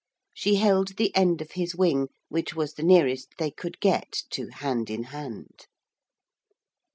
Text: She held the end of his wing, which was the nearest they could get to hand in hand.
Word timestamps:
She 0.33 0.55
held 0.55 0.97
the 0.97 1.15
end 1.15 1.43
of 1.43 1.51
his 1.51 1.75
wing, 1.75 2.07
which 2.27 2.55
was 2.55 2.73
the 2.73 2.81
nearest 2.81 3.35
they 3.37 3.51
could 3.51 3.79
get 3.79 4.23
to 4.31 4.47
hand 4.47 4.89
in 4.89 5.03
hand. 5.03 5.67